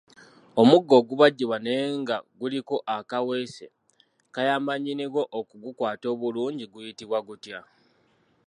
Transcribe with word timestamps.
Omuggo 0.61 0.93
ogubajjibwa 1.01 1.57
naye 1.63 1.85
nga 2.01 2.15
guliko 2.39 2.75
akeeweese 2.95 3.65
kayambe 4.33 4.73
nnyini 4.77 5.05
gwo 5.11 5.23
okugukwata 5.39 6.05
obulungi 6.13 6.65
guyitibwa 6.71 7.19
gutya? 7.27 7.59